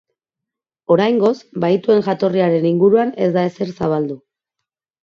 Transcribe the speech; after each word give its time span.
Oraingoz, 0.95 1.33
bahituen 1.65 2.03
jatorriaren 2.09 2.67
inguruan 2.73 3.17
ez 3.29 3.33
da 3.39 3.47
ezer 3.53 3.79
zabaldu. 3.79 4.21